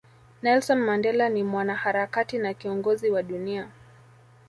Nelson 0.41 0.77
Mandela 0.79 1.29
ni 1.29 1.43
Mwanaharakati 1.43 2.37
na 2.37 2.53
Kiongozi 2.53 3.09
wa 3.09 3.23
dunia 3.23 3.69